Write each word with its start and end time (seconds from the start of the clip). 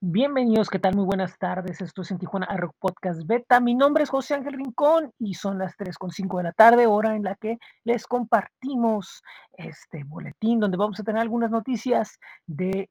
Bienvenidos, 0.00 0.70
¿qué 0.70 0.78
tal? 0.78 0.94
Muy 0.94 1.04
buenas 1.04 1.36
tardes. 1.38 1.80
Esto 1.80 2.02
es 2.02 2.12
en 2.12 2.18
Tijuana 2.18 2.46
Rock 2.56 2.76
Podcast 2.78 3.26
Beta. 3.26 3.58
Mi 3.58 3.74
nombre 3.74 4.04
es 4.04 4.10
José 4.10 4.34
Ángel 4.34 4.52
Rincón 4.52 5.12
y 5.18 5.34
son 5.34 5.58
las 5.58 5.76
3.5 5.76 6.36
de 6.36 6.44
la 6.44 6.52
tarde, 6.52 6.86
hora 6.86 7.16
en 7.16 7.24
la 7.24 7.34
que 7.34 7.58
les 7.82 8.06
compartimos 8.06 9.24
este 9.54 10.04
boletín 10.04 10.60
donde 10.60 10.76
vamos 10.76 11.00
a 11.00 11.02
tener 11.02 11.20
algunas 11.20 11.50
noticias 11.50 12.20
de 12.46 12.88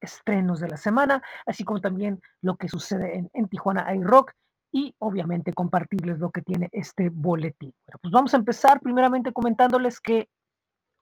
estrenos 0.00 0.60
de 0.60 0.68
la 0.68 0.76
semana, 0.76 1.20
así 1.46 1.64
como 1.64 1.80
también 1.80 2.20
lo 2.42 2.54
que 2.54 2.68
sucede 2.68 3.16
en, 3.18 3.28
en 3.34 3.48
Tijuana 3.48 3.92
iRock 3.96 4.30
y 4.70 4.94
obviamente 5.00 5.52
compartirles 5.52 6.20
lo 6.20 6.30
que 6.30 6.42
tiene 6.42 6.68
este 6.70 7.08
boletín. 7.08 7.74
Bueno, 7.88 7.98
pues 8.00 8.12
vamos 8.12 8.34
a 8.34 8.36
empezar 8.36 8.78
primeramente 8.78 9.32
comentándoles 9.32 9.98
que 10.00 10.28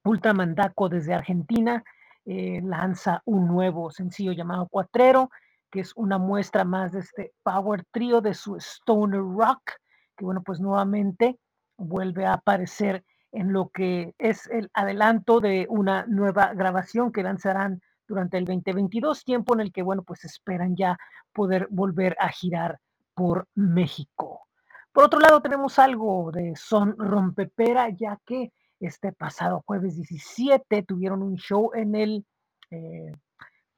Ultramandaco 0.04 0.88
desde 0.88 1.12
Argentina 1.12 1.84
eh, 2.26 2.60
lanza 2.62 3.22
un 3.24 3.46
nuevo 3.46 3.90
sencillo 3.90 4.32
llamado 4.32 4.68
Cuatrero, 4.68 5.30
que 5.70 5.80
es 5.80 5.92
una 5.96 6.18
muestra 6.18 6.64
más 6.64 6.92
de 6.92 7.00
este 7.00 7.32
power 7.42 7.84
trio 7.90 8.20
de 8.20 8.34
su 8.34 8.56
stoner 8.56 9.20
rock, 9.20 9.72
que 10.16 10.24
bueno, 10.24 10.42
pues 10.42 10.60
nuevamente 10.60 11.38
vuelve 11.76 12.26
a 12.26 12.34
aparecer 12.34 13.04
en 13.32 13.52
lo 13.52 13.68
que 13.70 14.14
es 14.18 14.46
el 14.46 14.70
adelanto 14.72 15.40
de 15.40 15.66
una 15.68 16.06
nueva 16.06 16.54
grabación 16.54 17.10
que 17.10 17.24
lanzarán 17.24 17.80
durante 18.06 18.38
el 18.38 18.44
2022, 18.44 19.24
tiempo 19.24 19.54
en 19.54 19.60
el 19.60 19.72
que, 19.72 19.82
bueno, 19.82 20.02
pues 20.02 20.24
esperan 20.24 20.76
ya 20.76 20.96
poder 21.32 21.66
volver 21.70 22.16
a 22.20 22.28
girar 22.28 22.78
por 23.14 23.48
México. 23.54 24.48
Por 24.92 25.04
otro 25.04 25.18
lado, 25.18 25.42
tenemos 25.42 25.78
algo 25.78 26.30
de 26.30 26.54
Son 26.54 26.94
Rompepera, 26.96 27.88
ya 27.90 28.18
que 28.24 28.52
este 28.86 29.12
pasado 29.12 29.62
jueves 29.66 29.96
17 29.96 30.82
tuvieron 30.82 31.22
un 31.22 31.36
show 31.36 31.70
en 31.74 31.94
el 31.94 32.26
eh, 32.70 33.12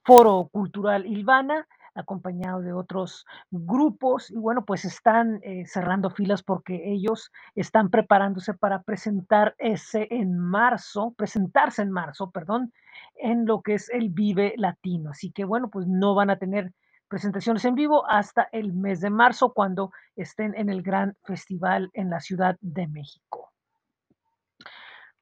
Foro 0.03 0.49
Cultural 0.51 1.05
Ilvana, 1.05 1.67
acompañado 1.93 2.61
de 2.61 2.73
otros 2.73 3.25
grupos, 3.51 4.29
y 4.31 4.37
bueno, 4.37 4.63
pues 4.63 4.85
están 4.85 5.39
eh, 5.43 5.65
cerrando 5.65 6.09
filas 6.09 6.43
porque 6.43 6.91
ellos 6.91 7.31
están 7.55 7.89
preparándose 7.89 8.53
para 8.53 8.83
presentar 8.83 9.55
ese 9.57 10.07
en 10.11 10.37
marzo, 10.37 11.13
presentarse 11.17 11.81
en 11.81 11.91
marzo, 11.91 12.31
perdón, 12.31 12.71
en 13.15 13.45
lo 13.45 13.61
que 13.61 13.73
es 13.73 13.89
el 13.89 14.09
Vive 14.09 14.53
Latino. 14.57 15.09
Así 15.11 15.31
que 15.31 15.43
bueno, 15.43 15.69
pues 15.69 15.87
no 15.87 16.15
van 16.15 16.29
a 16.29 16.37
tener 16.37 16.71
presentaciones 17.07 17.65
en 17.65 17.75
vivo 17.75 18.07
hasta 18.09 18.49
el 18.51 18.73
mes 18.73 19.01
de 19.01 19.09
marzo, 19.09 19.53
cuando 19.53 19.91
estén 20.15 20.53
en 20.55 20.69
el 20.69 20.81
gran 20.81 21.15
festival 21.23 21.89
en 21.93 22.09
la 22.09 22.19
Ciudad 22.19 22.57
de 22.61 22.87
México. 22.87 23.36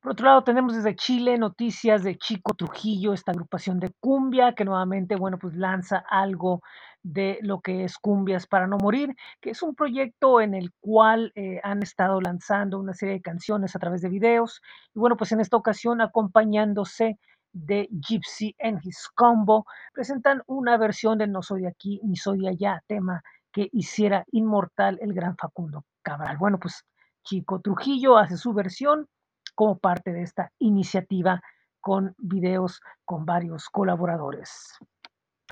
Por 0.05 0.11
otro 0.11 0.27
lado, 0.27 0.43
tenemos 0.43 0.75
desde 0.75 0.95
Chile 0.95 1.35
noticias 1.39 2.03
de 2.03 2.15
Chico 2.15 2.53
Trujillo, 2.53 3.11
esta 3.11 3.31
agrupación 3.31 3.79
de 3.79 3.91
cumbia, 3.99 4.53
que 4.53 4.63
nuevamente, 4.63 5.15
bueno, 5.15 5.39
pues 5.39 5.55
lanza 5.55 5.97
algo 6.07 6.61
de 7.01 7.39
lo 7.41 7.59
que 7.59 7.85
es 7.85 7.97
Cumbias 7.97 8.45
para 8.45 8.67
no 8.67 8.77
morir, 8.77 9.15
que 9.41 9.49
es 9.49 9.63
un 9.63 9.73
proyecto 9.73 10.41
en 10.41 10.53
el 10.53 10.71
cual 10.79 11.31
eh, 11.33 11.59
han 11.63 11.81
estado 11.81 12.21
lanzando 12.21 12.77
una 12.77 12.93
serie 12.93 13.15
de 13.15 13.21
canciones 13.23 13.75
a 13.75 13.79
través 13.79 14.03
de 14.03 14.09
videos. 14.09 14.61
Y 14.93 14.99
bueno, 14.99 15.17
pues 15.17 15.31
en 15.31 15.39
esta 15.39 15.57
ocasión, 15.57 15.99
acompañándose 16.01 17.17
de 17.51 17.89
Gypsy 17.89 18.55
and 18.61 18.81
His 18.83 19.09
Combo, 19.15 19.65
presentan 19.91 20.43
una 20.45 20.77
versión 20.77 21.17
de 21.17 21.25
No 21.25 21.41
soy 21.41 21.63
de 21.63 21.69
aquí 21.69 21.99
ni 22.03 22.15
soy 22.15 22.41
de 22.41 22.49
allá, 22.49 22.83
tema 22.85 23.23
que 23.51 23.69
hiciera 23.71 24.23
inmortal 24.31 24.99
el 25.01 25.15
gran 25.15 25.35
Facundo 25.35 25.83
Cabral. 26.03 26.37
Bueno, 26.37 26.59
pues 26.59 26.85
Chico 27.23 27.59
Trujillo 27.59 28.19
hace 28.19 28.37
su 28.37 28.53
versión 28.53 29.07
como 29.55 29.79
parte 29.79 30.13
de 30.13 30.21
esta 30.21 30.51
iniciativa 30.59 31.41
con 31.81 32.13
videos 32.17 32.81
con 33.05 33.25
varios 33.25 33.69
colaboradores. 33.69 34.77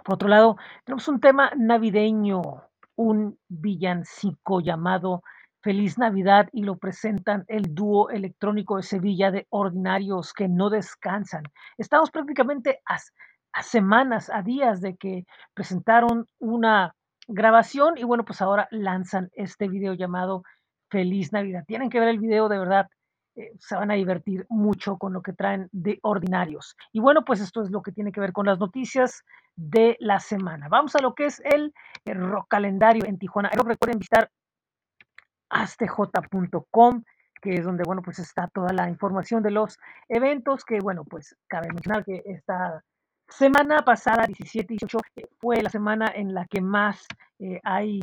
Por 0.04 0.16
otro 0.16 0.28
lado, 0.28 0.58
tenemos 0.84 1.08
un 1.08 1.20
tema 1.20 1.52
navideño, 1.56 2.42
un 2.96 3.40
villancico 3.48 4.60
llamado 4.60 5.24
Feliz 5.62 5.98
Navidad 5.98 6.50
y 6.52 6.64
lo 6.64 6.78
presentan 6.78 7.46
el 7.48 7.74
dúo 7.74 8.10
electrónico 8.10 8.76
de 8.76 8.84
Sevilla 8.84 9.32
de 9.32 9.48
Ordinarios 9.50 10.34
que 10.34 10.50
no 10.50 10.70
descansan. 10.70 11.44
Estamos 11.78 12.12
prácticamente 12.12 12.82
a, 12.86 13.62
semanas, 13.64 14.30
a 14.30 14.42
días 14.42 14.82
de 14.82 14.98
que 14.98 15.26
presentaron 15.54 16.28
una 16.40 16.96
grabación 17.28 17.98
y 17.98 18.04
bueno, 18.04 18.26
pues 18.26 18.42
ahora 18.42 18.68
lanzan 18.72 19.30
este 19.34 19.70
video 19.70 19.94
llamado 19.94 20.44
Feliz 20.90 21.32
Navidad. 21.32 21.64
Tienen 21.66 21.90
que 21.90 22.02
ver 22.02 22.10
el 22.10 22.20
video 22.20 22.50
de 22.50 22.60
verdad 22.60 22.88
eh, 23.36 23.52
se 23.60 23.76
van 23.76 23.92
a 23.92 23.96
divertir 23.96 24.46
mucho 24.50 24.98
con 24.98 25.14
lo 25.14 25.22
que 25.22 25.34
traen 25.34 25.70
de 25.72 26.00
ordinarios. 26.04 26.76
Y 26.92 27.00
bueno, 27.00 27.26
pues 27.26 27.40
esto 27.40 27.62
es 27.62 27.72
lo 27.72 27.82
que 27.82 27.92
tiene 27.92 28.12
que 28.12 28.20
ver 28.20 28.32
con 28.32 28.46
las 28.46 28.60
noticias 28.60 29.24
de 29.56 29.98
la 30.00 30.20
semana. 30.20 30.68
Vamos 30.70 30.96
a 30.96 31.02
lo 31.02 31.16
que 31.16 31.26
es 31.26 31.42
el, 31.46 31.74
el 32.06 32.20
rock 32.20 32.48
calendario 32.50 33.06
en 33.06 33.18
Tijuana. 33.18 33.50
Recuerden 33.50 34.00
visitar 34.00 34.30
astj.com 35.50 37.04
que 37.44 37.56
es 37.56 37.66
donde, 37.66 37.84
bueno, 37.84 38.02
pues 38.02 38.20
está 38.20 38.48
toda 38.48 38.72
la 38.72 38.88
información 38.88 39.44
de 39.44 39.52
los 39.52 39.78
eventos, 40.08 40.64
que, 40.64 40.80
bueno, 40.80 41.04
pues 41.04 41.36
cabe 41.48 41.68
mencionar 41.74 42.06
que 42.06 42.24
esta 42.26 42.82
semana 43.28 43.84
pasada, 43.84 44.26
17 44.26 44.74
y 44.74 44.78
18, 44.78 44.98
eh, 45.18 45.28
fue 45.42 45.62
la 45.62 45.70
semana 45.70 46.10
en 46.16 46.34
la 46.34 46.46
que 46.46 46.62
más 46.62 47.06
eh, 47.40 47.60
hay 47.66 48.00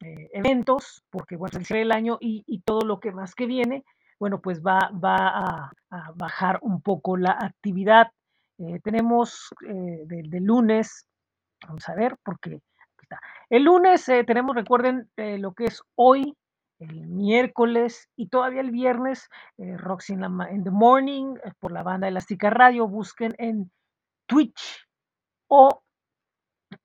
eh, 0.00 0.30
eventos, 0.32 1.04
porque, 1.08 1.36
bueno, 1.36 1.60
es 1.60 1.70
el 1.70 1.92
año 1.92 2.18
y 2.20 2.60
todo 2.62 2.80
lo 2.80 2.98
que 2.98 3.12
más 3.12 3.36
que 3.36 3.46
viene, 3.46 3.84
bueno, 4.20 4.40
pues 4.42 4.60
va, 4.62 4.90
va 4.92 5.70
a, 5.90 6.12
bajar 6.14 6.58
un 6.62 6.82
poco 6.82 7.16
la 7.16 7.32
actividad. 7.32 8.08
Eh, 8.58 8.78
tenemos 8.84 9.48
eh, 9.66 10.02
de, 10.04 10.22
de, 10.28 10.40
lunes, 10.40 11.06
vamos 11.66 11.88
a 11.88 11.94
ver, 11.94 12.16
porque 12.22 12.60
está. 13.00 13.18
El 13.48 13.64
lunes 13.64 14.06
eh, 14.10 14.22
tenemos, 14.24 14.54
recuerden, 14.54 15.10
lo 15.16 15.54
que 15.54 15.64
es 15.64 15.82
hoy, 15.96 16.36
el 16.78 17.08
miércoles 17.08 18.10
y 18.14 18.28
todavía 18.28 18.60
el 18.60 18.70
viernes, 18.70 19.28
Roxy 19.58 20.12
in, 20.12 20.64
the 20.64 20.70
Morning, 20.70 21.36
por 21.58 21.72
la 21.72 21.82
banda 21.82 22.06
Elástica 22.06 22.50
Radio, 22.50 22.86
busquen 22.86 23.34
en 23.38 23.70
Twitch 24.26 24.86
o 25.48 25.82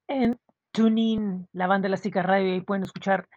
en 0.07 0.39
TuneIn, 0.71 1.47
la 1.51 1.67
banda 1.67 1.87
Elástica 1.87 2.23
Radio, 2.23 2.47
y 2.47 2.51
ahí 2.53 2.61
pueden 2.61 2.83
escuchar, 2.83 3.27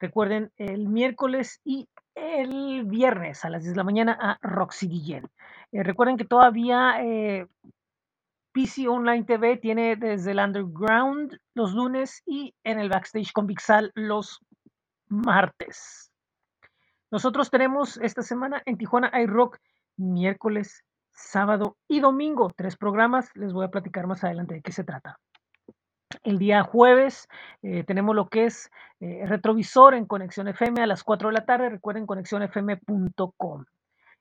recuerden, 0.00 0.52
el 0.56 0.88
miércoles 0.88 1.60
y 1.64 1.88
el 2.20 2.84
viernes 2.84 3.44
a 3.44 3.50
las 3.50 3.62
10 3.62 3.74
de 3.74 3.76
la 3.76 3.84
mañana 3.84 4.18
a 4.20 4.38
Roxy 4.42 4.88
Guillén. 4.88 5.28
Eh, 5.72 5.82
recuerden 5.82 6.16
que 6.16 6.24
todavía 6.24 7.02
eh, 7.02 7.46
PC 8.52 8.88
Online 8.88 9.24
TV 9.24 9.56
tiene 9.56 9.96
desde 9.96 10.32
el 10.32 10.38
Underground 10.38 11.38
los 11.54 11.72
lunes 11.72 12.22
y 12.26 12.54
en 12.64 12.78
el 12.78 12.88
Backstage 12.88 13.32
con 13.32 13.46
los 13.94 14.40
martes. 15.08 16.12
Nosotros 17.10 17.50
tenemos 17.50 17.96
esta 17.98 18.22
semana 18.22 18.62
en 18.66 18.76
Tijuana 18.76 19.10
iRock 19.22 19.58
miércoles, 19.96 20.84
sábado 21.12 21.76
y 21.88 22.00
domingo. 22.00 22.50
Tres 22.56 22.76
programas. 22.76 23.30
Les 23.34 23.52
voy 23.52 23.66
a 23.66 23.70
platicar 23.70 24.06
más 24.06 24.24
adelante 24.24 24.54
de 24.54 24.62
qué 24.62 24.72
se 24.72 24.84
trata. 24.84 25.18
El 26.22 26.38
día 26.38 26.62
jueves 26.64 27.28
eh, 27.62 27.84
tenemos 27.84 28.16
lo 28.16 28.28
que 28.28 28.46
es 28.46 28.70
eh, 28.98 29.24
retrovisor 29.26 29.94
en 29.94 30.06
Conexión 30.06 30.48
FM 30.48 30.82
a 30.82 30.86
las 30.86 31.04
4 31.04 31.28
de 31.28 31.34
la 31.34 31.44
tarde. 31.44 31.70
Recuerden 31.70 32.06
conexionfm.com. 32.06 33.64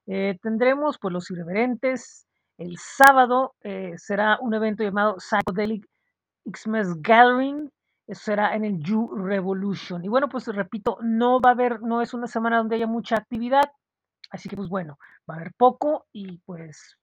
Eh, 0.06 0.38
tendremos 0.42 1.00
pues 1.00 1.12
los 1.12 1.30
irreverentes. 1.32 2.28
El 2.58 2.78
sábado 2.78 3.56
será 3.96 4.38
un 4.42 4.54
evento 4.54 4.84
llamado 4.84 5.16
Psychedelic 5.18 5.88
Xmas 6.46 7.02
Gathering. 7.02 7.72
Eso 8.06 8.22
será 8.22 8.54
en 8.54 8.66
el 8.66 8.80
You 8.80 9.16
Revolution. 9.16 10.04
Y 10.04 10.10
bueno, 10.10 10.28
pues 10.28 10.46
repito, 10.48 10.98
no 11.02 11.40
va 11.40 11.52
a 11.52 11.54
haber, 11.54 11.82
no 11.82 12.02
es 12.02 12.14
una 12.14 12.28
semana 12.28 12.58
donde 12.58 12.76
haya 12.76 12.88
mucha 12.88 13.16
actividad. 13.16 13.72
Así 14.30 14.50
que 14.50 14.58
pues 14.58 14.68
bueno, 14.68 15.00
va 15.30 15.36
a 15.36 15.38
haber 15.38 15.54
poco 15.54 16.06
y 16.12 16.40
pues 16.40 16.98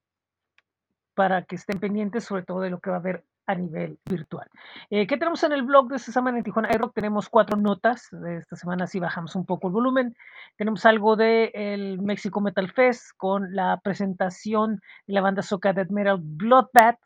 para 1.15 1.43
que 1.45 1.57
estén 1.57 1.81
pendientes 1.81 2.25
sobre 2.25 2.43
todo 2.43 2.61
de 2.61 2.71
lo 2.71 2.81
que 2.81 2.91
va 2.91 2.97
a 2.97 3.01
haber 3.01 3.25
a 3.47 3.55
nivel 3.55 3.99
virtual. 4.05 4.49
Eh, 4.91 5.07
¿Qué 5.07 5.17
tenemos 5.17 5.43
en 5.45 5.53
el 5.53 5.63
blog 5.63 5.89
de 5.89 5.97
esta 5.97 6.13
semana 6.13 6.39
en 6.39 6.45
Tijuana 6.45 6.69
iRock? 6.75 6.95
Tenemos 6.95 7.29
cuatro 7.29 7.57
notas. 7.57 8.09
De 8.11 8.39
esta 8.39 8.57
semana 8.57 8.87
sí 8.87 8.99
bajamos 8.99 9.37
un 9.37 9.45
poco 9.45 9.69
el 9.69 9.73
volumen. 9.73 10.17
Tenemos 10.57 10.85
algo 10.85 11.17
del 11.17 11.51
de 11.53 11.99
Mexico 12.03 12.41
Metal 12.41 12.71
Fest 12.71 13.11
con 13.17 13.55
la 13.55 13.81
presentación 13.83 14.81
de 15.07 15.15
la 15.15 15.21
banda 15.21 15.43
soca 15.43 15.73
Death 15.73 15.91
Metal 15.91 16.19
Bloodbath. 16.21 17.01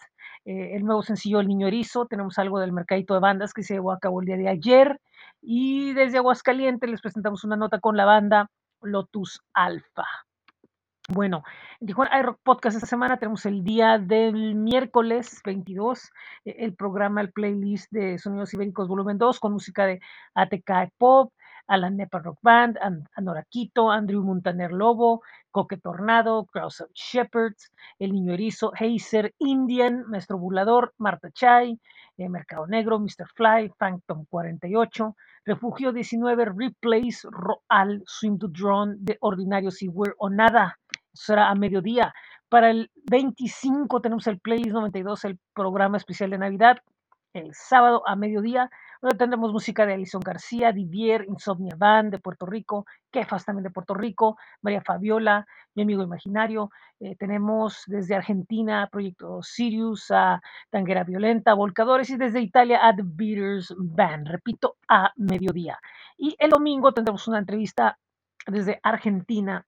Eh, 0.45 0.77
el 0.77 0.85
nuevo 0.85 1.03
sencillo 1.03 1.41
El 1.41 1.49
Niño 1.49 1.67
Erizo. 1.67 2.07
Tenemos 2.07 2.39
algo 2.39 2.59
del 2.59 2.73
mercadito 2.73 3.15
de 3.15 3.21
bandas 3.21 3.53
que 3.53 3.63
se 3.63 3.75
llevó 3.75 3.93
a 3.93 3.99
cabo 3.99 4.21
el 4.21 4.27
día 4.27 4.37
de 4.37 4.49
ayer. 4.49 5.01
Y 5.43 5.93
desde 5.93 6.19
Aguascalientes 6.19 6.89
les 6.89 7.03
presentamos 7.03 7.45
una 7.45 7.57
nota 7.57 7.81
con 7.81 7.97
la 7.97 8.07
banda 8.07 8.51
Lotus 8.81 9.43
Alpha. 9.53 10.07
Bueno, 11.13 11.43
en 11.81 11.89
Tijuana 11.89 12.21
iRock 12.21 12.39
Podcast 12.45 12.77
esta 12.77 12.87
semana 12.87 13.17
tenemos 13.17 13.45
el 13.45 13.65
día 13.65 13.99
del 13.99 14.55
miércoles 14.55 15.41
22, 15.45 16.09
eh, 16.45 16.55
el 16.61 16.77
programa, 16.77 17.21
el 17.21 17.33
playlist 17.33 17.91
de 17.91 18.17
Sonidos 18.17 18.55
Ibéricos 18.55 18.87
Volumen 18.87 19.19
2 19.19 19.41
con 19.41 19.53
música 19.53 19.87
de 19.87 19.99
ATK 20.35 20.93
Pop, 20.99 21.33
Alan 21.67 21.97
Nepa 21.97 22.21
Rock 22.21 22.39
Band, 22.43 22.79
And 22.81 23.09
Anoraquito, 23.17 23.91
Andrew 23.91 24.23
Montaner 24.23 24.71
Lobo, 24.71 25.23
Coque 25.51 25.79
Tornado, 25.79 26.45
Krause 26.45 26.87
Shepherds, 26.95 27.73
El 27.99 28.13
Niño 28.13 28.35
Erizo, 28.35 28.73
Heiser, 28.79 29.35
Indian, 29.41 30.05
Maestro 30.07 30.39
Burlador, 30.39 30.95
Marta 30.99 31.33
Chay, 31.33 31.77
eh, 32.19 32.29
Mercado 32.29 32.69
Negro, 32.69 33.01
Mr. 33.01 33.27
Fly, 33.35 33.73
Phantom 33.77 34.27
48, 34.31 35.17
Refugio 35.45 35.93
19, 35.93 36.53
Replace, 36.57 37.27
Roal, 37.31 38.03
Swim 38.07 38.39
to 38.39 38.47
Drone, 38.47 38.97
The 39.05 39.17
Ordinario 39.21 39.73
Seaware 39.73 40.15
o 40.19 40.31
Nada. 40.31 40.79
Será 41.21 41.51
a 41.51 41.55
mediodía. 41.55 42.15
Para 42.49 42.71
el 42.71 42.91
25 43.11 44.01
tenemos 44.01 44.27
el 44.27 44.41
Playlist 44.41 44.73
92, 44.73 45.25
el 45.27 45.39
programa 45.55 45.99
especial 45.99 46.31
de 46.31 46.39
Navidad. 46.39 46.79
El 47.35 47.55
sábado 47.55 48.03
a 48.09 48.17
mediodía 48.17 48.71
tendremos 49.19 49.53
música 49.53 49.85
de 49.85 49.93
Alison 49.93 50.23
García, 50.23 50.73
Divier, 50.73 51.27
Insomnia 51.29 51.75
Band 51.77 52.11
de 52.11 52.19
Puerto 52.19 52.47
Rico, 52.47 52.87
Kefas 53.11 53.45
también 53.45 53.65
de 53.65 53.71
Puerto 53.71 53.93
Rico, 53.93 54.39
María 54.63 54.81
Fabiola, 54.81 55.47
mi 55.75 55.83
amigo 55.83 56.03
imaginario. 56.03 56.71
Eh, 56.99 57.17
tenemos 57.17 57.83
desde 57.87 58.17
Argentina 58.17 58.89
Proyecto 58.91 59.43
Sirius, 59.43 60.11
a 60.11 60.41
Tanguera 60.71 61.05
Violenta, 61.05 61.53
Volcadores 61.53 62.09
y 62.09 62.17
desde 62.17 62.41
Italia 62.41 62.81
a 62.83 62.97
The 62.97 63.03
Beaters 63.05 63.75
Band, 63.77 64.27
repito, 64.27 64.77
a 64.89 65.13
mediodía. 65.17 65.79
Y 66.17 66.35
el 66.39 66.49
domingo 66.49 66.93
tendremos 66.93 67.29
una 67.29 67.41
entrevista 67.41 67.99
desde 68.47 68.81
Argentina 68.83 69.67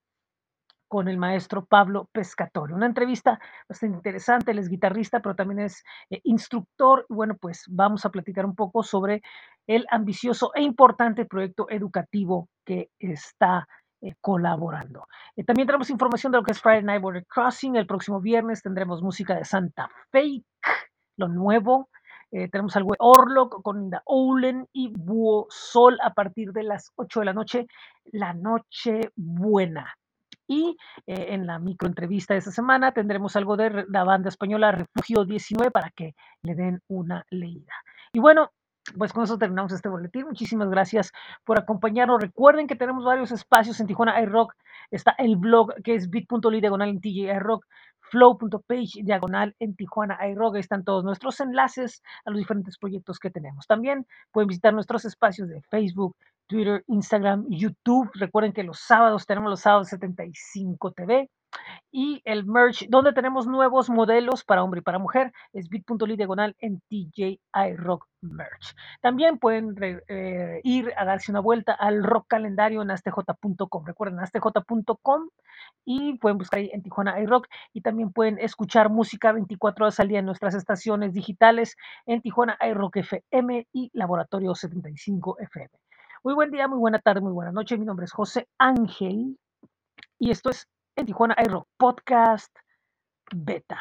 con 0.92 1.08
el 1.08 1.16
maestro 1.16 1.64
Pablo 1.64 2.10
Pescatore. 2.12 2.74
Una 2.74 2.84
entrevista 2.84 3.40
bastante 3.66 3.96
interesante, 3.96 4.50
él 4.50 4.58
es 4.58 4.68
guitarrista, 4.68 5.20
pero 5.20 5.34
también 5.34 5.60
es 5.60 5.82
eh, 6.10 6.20
instructor. 6.24 7.06
Bueno, 7.08 7.34
pues 7.40 7.64
vamos 7.70 8.04
a 8.04 8.10
platicar 8.10 8.44
un 8.44 8.54
poco 8.54 8.82
sobre 8.82 9.22
el 9.66 9.86
ambicioso 9.90 10.52
e 10.54 10.60
importante 10.60 11.24
proyecto 11.24 11.64
educativo 11.70 12.50
que 12.62 12.90
está 12.98 13.66
eh, 14.02 14.16
colaborando. 14.20 15.06
Eh, 15.34 15.44
también 15.44 15.66
tenemos 15.66 15.88
información 15.88 16.30
de 16.30 16.36
lo 16.36 16.44
que 16.44 16.52
es 16.52 16.60
Friday 16.60 16.82
Night 16.82 17.00
Border 17.00 17.24
Crossing. 17.24 17.76
El 17.76 17.86
próximo 17.86 18.20
viernes 18.20 18.60
tendremos 18.60 19.00
música 19.00 19.34
de 19.34 19.46
Santa 19.46 19.88
Fake, 20.10 20.44
lo 21.16 21.28
nuevo. 21.28 21.88
tenemos 22.30 22.76
algo 22.76 22.90
de 22.90 22.98
Orlok 22.98 23.62
con 23.62 23.78
Linda 23.80 24.02
Oulen 24.04 24.68
y 24.74 24.92
Búho 24.92 25.46
Sol 25.48 25.98
a 26.02 26.12
partir 26.12 26.52
de 26.52 26.64
las 26.64 26.92
8 26.96 27.20
de 27.20 27.26
la 27.26 27.32
noche, 27.32 27.66
la 28.12 28.34
noche 28.34 29.10
buena. 29.16 29.94
Y 30.52 30.76
eh, 31.06 31.28
en 31.30 31.46
la 31.46 31.58
microentrevista 31.58 32.34
de 32.34 32.38
esta 32.38 32.50
semana 32.50 32.92
tendremos 32.92 33.36
algo 33.36 33.56
de 33.56 33.86
la 33.88 34.04
banda 34.04 34.28
española 34.28 34.70
Refugio 34.70 35.24
19 35.24 35.70
para 35.70 35.88
que 35.90 36.14
le 36.42 36.54
den 36.54 36.82
una 36.88 37.24
leída. 37.30 37.72
Y 38.12 38.18
bueno, 38.18 38.50
pues 38.98 39.14
con 39.14 39.24
eso 39.24 39.38
terminamos 39.38 39.72
este 39.72 39.88
boletín. 39.88 40.26
Muchísimas 40.26 40.68
gracias 40.68 41.10
por 41.44 41.58
acompañarnos. 41.58 42.20
Recuerden 42.20 42.66
que 42.66 42.76
tenemos 42.76 43.02
varios 43.02 43.32
espacios 43.32 43.80
en 43.80 43.86
Tijuana 43.86 44.20
iRock. 44.20 44.52
Está 44.90 45.14
el 45.16 45.36
blog 45.36 45.72
que 45.82 45.94
es 45.94 46.10
bit.ly 46.10 46.60
diagonal 46.60 46.90
en 46.90 47.00
TJ 47.00 47.34
iRock, 47.36 47.64
flow.page 48.10 49.04
diagonal 49.04 49.56
en 49.58 49.74
Tijuana 49.74 50.18
iRock. 50.28 50.56
Ahí 50.56 50.60
están 50.60 50.84
todos 50.84 51.02
nuestros 51.02 51.40
enlaces 51.40 52.02
a 52.26 52.30
los 52.30 52.38
diferentes 52.38 52.76
proyectos 52.76 53.18
que 53.18 53.30
tenemos. 53.30 53.66
También 53.66 54.06
pueden 54.32 54.48
visitar 54.48 54.74
nuestros 54.74 55.06
espacios 55.06 55.48
de 55.48 55.62
Facebook, 55.62 56.14
Twitter, 56.46 56.84
Instagram, 56.86 57.46
YouTube. 57.48 58.10
Recuerden 58.14 58.52
que 58.52 58.62
los 58.62 58.80
sábados 58.80 59.26
tenemos 59.26 59.50
los 59.50 59.60
sábados 59.60 59.88
75 59.88 60.92
TV 60.92 61.28
y 61.90 62.22
el 62.24 62.46
merch, 62.46 62.86
donde 62.88 63.12
tenemos 63.12 63.46
nuevos 63.46 63.90
modelos 63.90 64.44
para 64.44 64.62
hombre 64.62 64.80
y 64.80 64.82
para 64.82 64.98
mujer, 64.98 65.32
es 65.52 65.68
bit.ly 65.68 66.16
diagonal 66.16 66.56
en 66.58 66.80
TJ 66.88 67.38
Rock 67.76 68.06
Merch. 68.22 68.74
También 69.00 69.38
pueden 69.38 69.74
eh, 70.08 70.60
ir 70.64 70.92
a 70.96 71.04
darse 71.04 71.30
una 71.30 71.40
vuelta 71.40 71.72
al 71.74 72.02
rock 72.02 72.26
calendario 72.28 72.82
en 72.82 72.90
astj.com. 72.90 73.84
Recuerden, 73.84 74.20
astj.com 74.20 75.28
y 75.84 76.18
pueden 76.18 76.38
buscar 76.38 76.60
ahí 76.60 76.70
en 76.72 76.82
Tijuana 76.82 77.20
iRock 77.20 77.46
y 77.72 77.82
también 77.82 78.12
pueden 78.12 78.38
escuchar 78.38 78.88
música 78.88 79.32
24 79.32 79.84
horas 79.84 80.00
al 80.00 80.08
día 80.08 80.20
en 80.20 80.26
nuestras 80.26 80.54
estaciones 80.54 81.12
digitales 81.12 81.76
en 82.06 82.22
Tijuana 82.22 82.56
iRock 82.60 82.96
FM 82.96 83.68
y 83.72 83.90
Laboratorio 83.92 84.54
75 84.54 85.38
FM. 85.40 85.70
Muy 86.24 86.34
buen 86.34 86.52
día, 86.52 86.68
muy 86.68 86.78
buena 86.78 87.00
tarde, 87.00 87.20
muy 87.20 87.32
buena 87.32 87.50
noche. 87.50 87.76
Mi 87.76 87.84
nombre 87.84 88.04
es 88.04 88.12
José 88.12 88.46
Ángel 88.56 89.36
y 90.20 90.30
esto 90.30 90.50
es 90.50 90.68
en 90.94 91.06
Tijuana 91.06 91.34
iRock 91.44 91.66
Podcast 91.76 92.56
Beta. 93.34 93.80